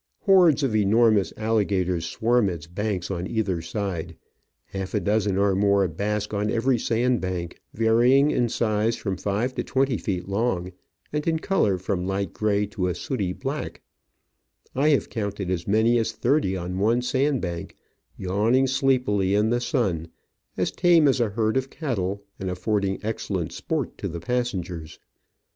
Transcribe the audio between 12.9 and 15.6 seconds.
sooty black. I have counted